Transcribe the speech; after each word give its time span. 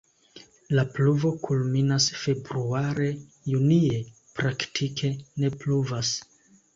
La 0.77 0.83
pluvo 0.93 1.31
kulminas 1.41 2.07
februare, 2.21 3.09
junie 3.51 3.99
praktike 4.39 5.13
ne 5.45 5.53
pluvas. 5.65 6.11